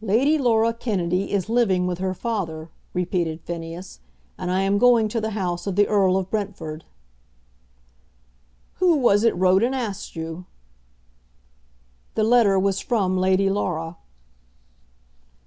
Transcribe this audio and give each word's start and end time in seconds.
"Lady 0.00 0.38
Laura 0.38 0.72
Kennedy 0.72 1.30
is 1.30 1.50
living 1.50 1.86
with 1.86 1.98
her 1.98 2.14
father," 2.14 2.70
repeated 2.94 3.42
Phineas; 3.42 4.00
"and 4.38 4.50
I 4.50 4.62
am 4.62 4.78
going 4.78 5.08
to 5.08 5.20
the 5.20 5.32
house 5.32 5.66
of 5.66 5.76
the 5.76 5.86
Earl 5.86 6.16
of 6.16 6.30
Brentford." 6.30 6.86
"Who 8.76 8.96
was 8.96 9.24
it 9.24 9.36
wrote 9.36 9.62
and 9.62 9.74
asked 9.74 10.16
you?" 10.16 10.46
"The 12.14 12.24
letter 12.24 12.58
was 12.58 12.80
from 12.80 13.18
Lady 13.18 13.50
Laura." 13.50 13.98